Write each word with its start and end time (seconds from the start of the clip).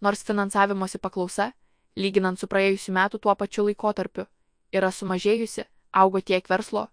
Nors 0.00 0.24
finansavimosi 0.24 0.98
paklausa, 0.98 1.52
lyginant 1.96 2.38
su 2.38 2.46
praėjusiu 2.46 2.92
metu 2.92 3.18
tuo 3.18 3.34
pačiu 3.34 3.64
laikotarpiu, 3.68 4.26
yra 4.72 4.90
sumažėjusi, 4.92 5.64
augo 5.92 6.20
tiek 6.20 6.48
verslo, 6.52 6.88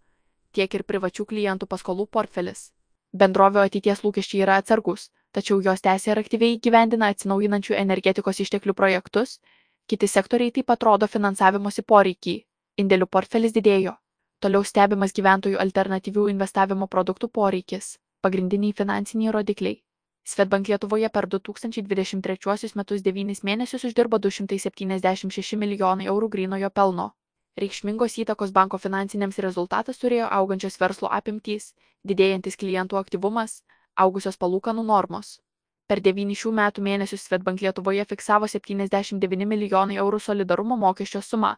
tiek 0.55 0.73
ir 0.73 0.85
privačių 0.87 1.25
klientų 1.31 1.67
paskolų 1.67 2.07
portfelis. 2.07 2.71
Bendrovio 3.13 3.65
ateities 3.67 4.01
lūkesčiai 4.05 4.45
yra 4.45 4.55
atsargus, 4.61 5.09
tačiau 5.35 5.59
jos 5.61 5.81
tęsia 5.81 6.13
ir 6.13 6.21
aktyviai 6.21 6.59
gyvendina 6.67 7.11
atsinaujinančių 7.13 7.75
energetikos 7.81 8.39
išteklių 8.45 8.73
projektus, 8.73 9.39
kiti 9.87 10.07
sektoriai 10.07 10.53
taip 10.55 10.69
pat 10.71 10.83
rodo 10.87 11.09
finansavimosi 11.11 11.83
poreikį, 11.83 12.35
indėlių 12.81 13.09
portfelis 13.15 13.53
didėjo. 13.53 13.97
Toliau 14.43 14.63
stebimas 14.67 15.13
gyventojų 15.15 15.59
alternatyvių 15.65 16.29
investavimo 16.33 16.87
produktų 16.87 17.29
poreikis, 17.37 17.97
pagrindiniai 18.21 18.73
finansiniai 18.75 19.31
rodikliai. 19.35 19.81
Svetbank 20.23 20.67
Lietuvoje 20.67 21.09
per 21.09 21.25
2023 21.27 22.75
metus 22.79 23.01
9 23.03 23.41
mėnesius 23.43 23.83
uždirbo 23.89 24.19
276 24.23 25.57
milijonai 25.59 26.07
eurų 26.07 26.29
grinojo 26.35 26.69
pelno. 26.69 27.07
Reikšmingos 27.59 28.15
įtakos 28.23 28.53
banko 28.55 28.79
finansiniams 28.79 29.41
rezultatas 29.45 29.99
turėjo 29.99 30.29
augančios 30.37 30.79
verslo 30.79 31.11
apimtys, 31.19 31.73
didėjantis 32.07 32.55
klientų 32.63 33.01
aktyvumas, 33.01 33.59
augusios 34.05 34.39
palūkanų 34.39 34.87
normos. 34.93 35.35
Per 35.91 35.99
devynis 35.99 36.39
šių 36.39 36.55
metų 36.55 36.87
mėnesius 36.87 37.27
Svetbank 37.27 37.59
Lietuvoje 37.61 38.07
fiksavo 38.15 38.47
79 38.47 39.45
milijonai 39.53 39.99
eurų 40.07 40.23
solidarumo 40.31 40.79
mokesčio 40.87 41.21
sumą, 41.21 41.57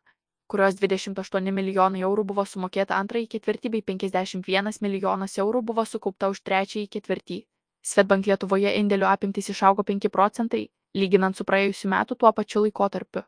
kurios 0.50 0.82
28 0.82 1.54
milijonai 1.62 2.02
eurų 2.10 2.26
buvo 2.34 2.50
sumokėta 2.50 2.98
antrąjį 2.98 3.36
ketvirtį 3.38 3.78
bei 3.78 3.90
51 3.94 4.82
milijonas 4.82 5.38
eurų 5.46 5.62
buvo 5.70 5.86
sukaupta 5.86 6.34
už 6.34 6.42
trečiąjį 6.42 6.90
ketvirtį. 6.98 7.46
Svetbank 7.86 8.26
Lietuvoje 8.26 8.72
indėlių 8.80 9.06
apimtys 9.06 9.52
išaugo 9.54 9.84
5 9.86 10.10
procentai, 10.10 10.64
lyginant 10.98 11.38
su 11.38 11.46
praėjusiu 11.46 11.90
metu 11.92 12.16
tuo 12.16 12.32
pačiu 12.34 12.64
laikotarpiu. 12.64 13.22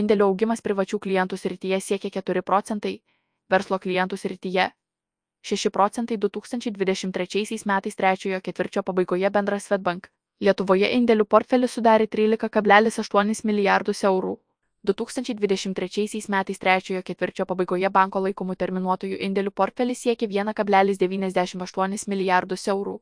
Indėlių 0.00 0.26
augimas 0.28 0.60
privačių 0.66 0.98
klientų 1.06 1.38
srityje 1.40 1.78
siekia 1.80 2.10
4 2.18 2.42
procentai, 2.50 2.92
verslo 3.54 3.78
klientų 3.78 4.18
srityje 4.20 4.66
6 5.52 5.70
procentai 5.76 6.18
2023 6.24 7.64
metais 7.66 7.96
trečiojo 7.96 8.40
ketvirčio 8.40 8.82
pabaigoje 8.82 9.30
bendras 9.30 9.64
Svetbank. 9.66 10.10
Lietuvoje 10.40 10.92
indėlių 10.98 11.24
portfelis 11.24 11.72
sudarė 11.78 12.06
13,8 12.06 13.44
milijardus 13.48 14.04
eurų. 14.10 14.36
2023 14.90 16.28
metais 16.36 16.58
trečiojo 16.58 17.02
ketvirčio 17.08 17.46
pabaigoje 17.46 17.90
banko 17.96 18.22
laikomų 18.28 18.56
terminuotojų 18.60 19.18
indėlių 19.28 19.56
portfelis 19.62 20.04
siekia 20.04 20.28
1,98 20.28 22.08
milijardus 22.14 22.68
eurų. 22.76 23.00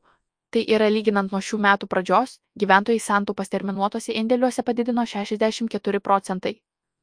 Tai 0.51 0.65
yra 0.75 0.89
lyginant 0.91 1.31
nuo 1.31 1.39
šių 1.47 1.57
metų 1.63 1.87
pradžios, 1.91 2.31
gyventojai 2.59 2.99
santaupas 2.99 3.51
terminuotose 3.51 4.11
indėliuose 4.21 4.63
padidino 4.67 5.05
64 5.07 6.01
procentai. 6.07 6.51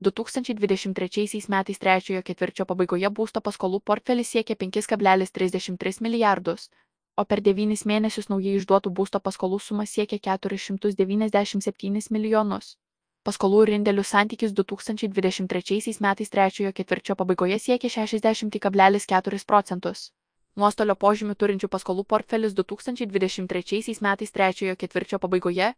2023 0.08 1.48
metais 1.54 1.80
trečiojo 1.84 2.22
ketvirčio 2.26 2.66
pabaigoje 2.68 3.08
būsto 3.20 3.40
paskolų 3.46 3.80
portfelis 3.90 4.28
siekia 4.34 4.54
5,33 4.64 6.02
milijardus, 6.06 6.68
o 7.16 7.24
per 7.24 7.40
9 7.48 7.86
mėnesius 7.92 8.28
naujai 8.28 8.54
išduotų 8.60 8.92
būsto 9.00 9.18
paskolų 9.30 9.58
suma 9.64 9.86
siekia 9.94 10.18
497 10.28 12.12
milijonus. 12.18 12.76
Paskolų 13.24 13.64
ir 13.64 13.74
indėlių 13.78 14.04
santykis 14.12 14.52
2023 14.60 15.96
metais 16.04 16.30
trečiojo 16.36 16.72
ketvirčio 16.76 17.16
pabaigoje 17.16 17.58
siekia 17.58 17.88
60,4 17.96 19.44
procentus. 19.48 20.12
Nuostolio 20.58 20.96
požymių 20.98 21.36
turinčių 21.38 21.68
paskolų 21.70 22.02
portfelis 22.12 22.54
2023 22.58 24.02
metais 24.02 24.32
trečiojo 24.34 24.74
ketvirčio 24.80 25.20
pabaigoje, 25.22 25.68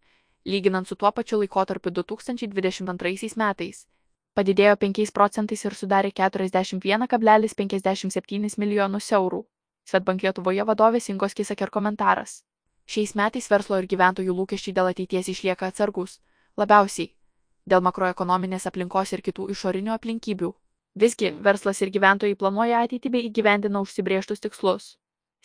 lyginant 0.48 0.88
su 0.88 0.96
tuo 0.96 1.10
pačiu 1.12 1.36
laikotarpiu 1.42 1.92
2022 1.98 3.36
metais, 3.42 3.82
padidėjo 4.32 4.80
5 4.84 5.12
procentais 5.18 5.64
ir 5.68 5.74
sudarė 5.76 6.10
41,57 6.16 8.56
milijonus 8.64 9.12
eurų. 9.20 9.40
Svetbank 9.84 10.24
Lietuvoje 10.24 10.64
vadovės 10.64 11.12
Ingos 11.12 11.34
Kisaker 11.34 11.70
komentaras. 11.70 12.44
Šiais 12.86 13.14
metais 13.14 13.50
verslo 13.50 13.78
ir 13.78 13.86
gyventojų 13.86 14.34
lūkesčiai 14.40 14.74
dėl 14.74 14.86
ateities 14.94 15.28
išlieka 15.34 15.66
atsargus, 15.68 16.20
labiausiai 16.56 17.20
dėl 17.70 17.80
makroekonominės 17.84 18.66
aplinkos 18.70 19.12
ir 19.12 19.22
kitų 19.28 19.42
išorinių 19.54 19.92
aplinkybių. 19.94 20.50
Visgi, 20.98 21.30
verslas 21.38 21.80
ir 21.82 21.90
gyventojai 21.94 22.34
planuoja 22.34 22.82
ateitį 22.84 23.10
bei 23.14 23.26
įgyvendina 23.28 23.80
užsibrieštus 23.84 24.42
tikslus. 24.42 24.96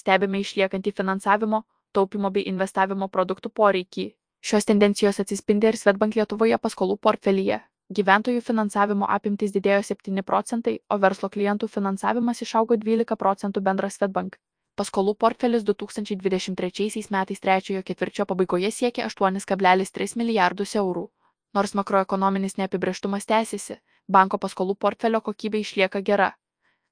Stebime 0.02 0.42
išliekantį 0.42 0.92
finansavimo, 0.98 1.62
taupimo 1.94 2.32
bei 2.32 2.48
investavimo 2.50 3.08
produktų 3.08 3.52
poreikį. 3.60 4.08
Šios 4.42 4.66
tendencijos 4.66 5.20
atsispindi 5.22 5.70
ir 5.70 5.78
Svetbank 5.78 6.18
Lietuvoje 6.18 6.58
paskolų 6.58 6.98
portfelyje. 6.98 7.62
Gyventojų 7.94 8.42
finansavimo 8.42 9.06
apimtys 9.06 9.54
didėjo 9.54 9.84
7 9.86 10.24
procentai, 10.26 10.80
o 10.90 10.98
verslo 10.98 11.30
klientų 11.30 11.70
finansavimas 11.70 12.42
išaugo 12.42 12.78
12 12.82 13.16
procentų 13.16 13.62
bendras 13.62 14.00
Svetbank. 14.00 14.40
Paskolų 14.76 15.14
portfelis 15.16 15.64
2023 15.64 17.06
metais 17.16 17.40
trečiojo 17.40 17.84
ketvirčio 17.86 18.26
pabaigoje 18.26 18.72
siekė 18.72 19.06
8,3 19.06 20.18
milijardus 20.18 20.76
eurų. 20.76 21.06
Nors 21.54 21.76
makroekonominis 21.80 22.58
neapibrieštumas 22.58 23.30
tęsiasi, 23.30 23.78
banko 24.08 24.38
paskolų 24.38 24.76
portfelio 24.76 25.22
kokybė 25.22 25.62
išlieka 25.66 26.02
gera. 26.02 26.32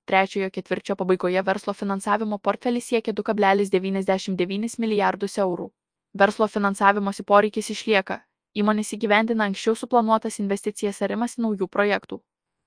Trečiojo 0.06 0.50
ketvirčio 0.52 0.96
pabaigoje 1.00 1.42
verslo 1.42 1.74
finansavimo 1.74 2.38
portfelis 2.38 2.90
siekė 2.92 3.14
2,99 3.14 4.80
milijardus 4.80 5.38
eurų. 5.38 5.72
Verslo 6.14 6.48
finansavimosi 6.48 7.24
poreikis 7.24 7.70
išlieka, 7.74 8.20
Įmonės 8.54 8.92
įgyvendina 8.94 9.48
anksčiau 9.50 9.74
suplanuotas 9.74 10.36
investicijas 10.42 11.00
ar 11.02 11.12
imasi 11.16 11.42
naujų 11.42 11.68
projektų. 11.76 12.20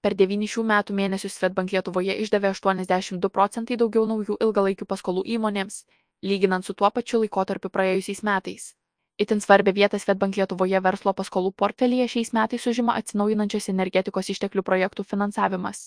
Per 0.02 0.16
9 0.18 0.48
šių 0.50 0.64
metų 0.66 0.96
mėnesius 0.98 1.36
Svetbank 1.38 1.70
Lietuvoje 1.74 2.16
išdavė 2.24 2.50
82 2.50 3.30
procentai 3.36 3.78
daugiau 3.78 4.02
naujų 4.10 4.34
ilgalaikių 4.42 4.88
paskolų 4.90 5.22
įmonėms, 5.36 5.84
lyginant 6.26 6.66
su 6.66 6.74
tuo 6.74 6.90
pačiu 6.90 7.20
laikotarpiu 7.22 7.70
praėjusiais 7.70 8.24
metais. 8.26 8.66
Itin 9.18 9.40
svarbia 9.40 9.72
vieta 9.72 9.96
Svetbank 9.96 10.36
Lietuvoje 10.36 10.80
verslo 10.84 11.12
paskolų 11.16 11.54
portfelyje 11.56 12.06
šiais 12.14 12.34
metais 12.36 12.66
užima 12.68 12.98
atsinaujinančios 13.00 13.70
energetikos 13.72 14.28
išteklių 14.34 14.62
projektų 14.62 15.06
finansavimas. 15.08 15.86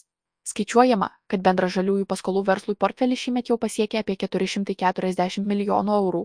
Skaičiuojama, 0.49 1.11
kad 1.29 1.43
bendra 1.45 1.69
žaliųjų 1.69 2.07
paskolų 2.09 2.41
verslui 2.47 2.73
portfelis 2.73 3.21
šiemet 3.21 3.51
jau 3.51 3.57
pasiekė 3.61 3.99
apie 4.01 4.15
440 4.23 5.45
milijonų 5.51 5.97
eurų. 5.97 6.23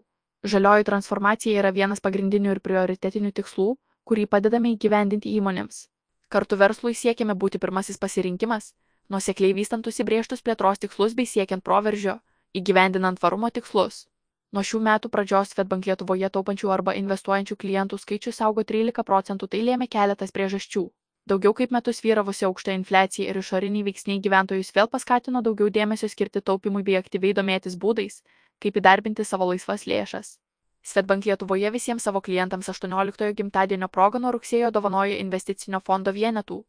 Žalioji 0.48 0.88
transformacija 0.88 1.60
yra 1.60 1.75
vienas 1.76 2.00
pagrindinių 2.00 2.54
ir 2.54 2.62
prioritetinių 2.65 3.34
tikslų, 3.36 3.69
kurį 4.09 4.25
padedame 4.36 4.72
įgyvendinti 4.72 5.36
įmonėms. 5.36 5.84
Kartu 6.32 6.56
verslui 6.56 6.97
siekiame 6.97 7.36
būti 7.36 7.60
pirmasis 7.60 8.00
pasirinkimas, 8.00 8.72
nuosekliai 9.12 9.53
vystant 9.53 9.84
užsibrieštus 9.92 10.41
plėtros 10.41 10.81
tikslus 10.81 11.12
bei 11.12 11.28
siekiant 11.28 11.65
proveržio, 11.69 12.16
įgyvendinant 12.56 13.21
tvarumo 13.21 13.53
tikslus. 13.53 14.06
Nuo 14.54 14.62
šių 14.62 14.78
metų 14.87 15.09
pradžios 15.10 15.50
Svetbank 15.50 15.88
Lietuvoje 15.88 16.28
taupančių 16.31 16.69
arba 16.70 16.92
investuojančių 16.94 17.56
klientų 17.59 17.97
skaičius 17.98 18.37
augo 18.47 18.62
13 18.62 19.03
procentų, 19.09 19.48
tai 19.50 19.65
lėmė 19.66 19.88
keletas 19.91 20.31
priežasčių. 20.37 20.84
Daugiau 21.26 21.56
kaip 21.59 21.75
metus 21.75 21.98
vyravusi 22.04 22.47
aukšta 22.47 22.76
infliacija 22.78 23.32
ir 23.32 23.41
išoriniai 23.41 23.82
veiksniai 23.88 24.22
gyventojus 24.22 24.70
vėl 24.76 24.87
paskatino 24.94 25.42
daugiau 25.42 25.72
dėmesio 25.75 26.06
skirti 26.12 26.44
taupimui 26.53 26.84
bei 26.87 27.00
aktyviai 27.00 27.34
domėtis 27.34 27.75
būdais, 27.75 28.20
kaip 28.62 28.78
įdarbinti 28.78 29.26
savo 29.26 29.50
laisvas 29.50 29.88
lėšas. 29.91 30.37
Svetbank 30.86 31.26
Lietuvoje 31.26 31.75
visiems 31.75 32.06
savo 32.06 32.22
klientams 32.22 32.71
18-ojo 32.71 33.34
gimtadienio 33.34 33.88
proga 33.88 34.22
nuo 34.22 34.36
rugsėjo 34.38 34.71
dovanoja 34.71 35.19
investicinio 35.19 35.81
fondo 35.81 36.15
vienetų, 36.15 36.62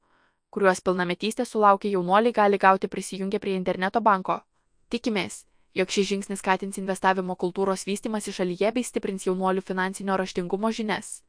kuriuos 0.50 0.82
pilnametystė 0.82 1.46
sulaukia 1.46 1.98
jaunuoliai 2.00 2.34
gali 2.34 2.58
gauti 2.58 2.88
prisijungę 2.88 3.44
prie 3.44 3.60
interneto 3.60 4.02
banko. 4.02 4.40
Tikimės, 4.90 5.44
jog 5.76 5.90
šis 5.92 6.08
žingsnis 6.08 6.40
skatins 6.40 6.78
investavimo 6.80 7.36
kultūros 7.36 7.84
vystimas 7.88 8.30
į 8.32 8.36
šalyje 8.38 8.72
bei 8.76 8.84
stiprins 8.88 9.26
jaunuolių 9.28 9.64
finansinio 9.70 10.16
raštingumo 10.18 10.72
žinias. 10.72 11.20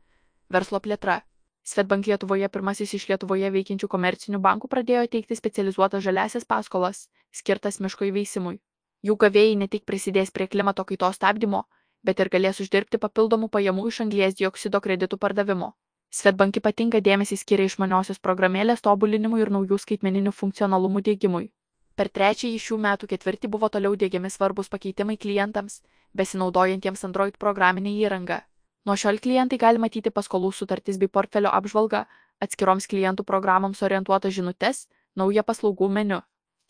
Verslo 0.48 0.78
plėtra. 0.80 1.22
Svetbank 1.66 2.06
Lietuvoje 2.06 2.48
pirmasis 2.54 2.92
iš 2.94 3.08
Lietuvoje 3.10 3.50
veikiančių 3.50 3.88
komercinių 3.90 4.38
bankų 4.38 4.70
pradėjo 4.70 5.08
teikti 5.10 5.34
specializuotas 5.34 6.04
žaliasias 6.06 6.46
paskolas, 6.46 7.08
skirtas 7.34 7.80
miško 7.82 8.06
įveisimui. 8.06 8.60
Jų 9.02 9.16
gavėjai 9.24 9.56
ne 9.58 9.66
tik 9.72 9.82
prisidės 9.84 10.30
prie 10.30 10.46
klimato 10.46 10.84
kaitos 10.86 11.18
stabdymo, 11.18 11.64
bet 12.06 12.22
ir 12.22 12.30
galės 12.30 12.62
uždirbti 12.62 13.02
papildomų 13.02 13.50
pajamų 13.50 13.88
iš 13.90 14.00
anglies 14.06 14.38
dioksido 14.38 14.80
kreditų 14.80 15.18
pardavimo. 15.18 15.74
Svetbank 16.14 16.62
ypatinga 16.62 17.02
dėmesį 17.02 17.36
skiria 17.42 17.66
išmaniosios 17.66 18.22
programėlės 18.22 18.86
tobulinimui 18.86 19.42
ir 19.42 19.50
naujų 19.50 19.82
skaitmeninių 19.82 20.32
funkcionalumų 20.32 21.02
dėgymui. 21.10 21.48
Per 21.96 22.10
trečiąjį 22.12 22.58
šių 22.60 22.76
metų 22.84 23.08
ketvirtį 23.12 23.50
buvo 23.52 23.70
toliau 23.72 23.96
dėgiami 23.96 24.30
svarbus 24.32 24.68
pakeitimai 24.72 25.16
klientams, 25.16 25.80
besinaudojantiems 26.20 27.04
Android 27.08 27.38
programinę 27.44 27.92
įrangą. 28.04 28.40
Nuo 28.86 28.96
šiol 29.02 29.18
klientai 29.24 29.58
gali 29.58 29.82
matyti 29.82 30.12
paskolų 30.18 30.52
sutartis 30.52 31.00
bei 31.00 31.08
portfelio 31.08 31.50
apžvalgą, 31.58 32.04
atskiroms 32.44 32.86
klientų 32.92 33.24
programoms 33.24 33.82
orientuotas 33.82 34.36
žinutes, 34.36 34.86
naują 35.16 35.42
paslaugų 35.42 35.88
meniu. 35.98 36.20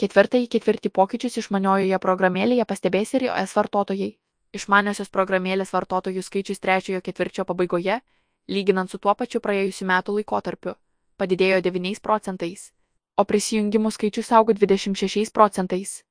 Ketvirtąjį 0.00 0.48
ketvirtį 0.54 0.92
pokyčius 0.98 1.40
išmaniojoje 1.42 1.98
programėlėje 1.98 2.64
pastebės 2.72 3.14
ir 3.18 3.28
iOS 3.28 3.56
vartotojai. 3.58 4.12
Išmaniosios 4.56 5.10
programėlės 5.10 5.72
vartotojų 5.74 6.22
skaičius 6.22 6.62
trečiojo 6.62 7.02
ketvirčio 7.04 7.44
pabaigoje 7.44 8.00
lyginant 8.46 8.90
su 8.90 8.98
tuo 8.98 9.14
pačiu 9.14 9.40
praėjusiu 9.42 9.86
metų 9.90 10.16
laikotarpiu, 10.20 10.74
padidėjo 11.18 11.60
9 11.66 12.00
procentais, 12.02 12.70
o 13.16 13.24
prisijungimų 13.24 13.92
skaičius 13.96 14.32
augo 14.38 14.52
26 14.52 15.32
procentais. 15.32 16.05